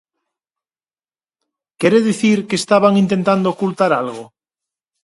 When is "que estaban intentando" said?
2.47-3.47